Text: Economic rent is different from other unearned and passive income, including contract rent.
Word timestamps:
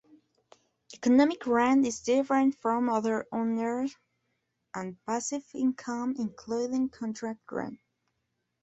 Economic 0.95 1.45
rent 1.45 1.85
is 1.85 1.99
different 1.99 2.55
from 2.55 2.89
other 2.89 3.27
unearned 3.31 3.95
and 4.73 4.97
passive 5.05 5.45
income, 5.53 6.15
including 6.17 6.89
contract 6.89 7.41
rent. 7.51 7.77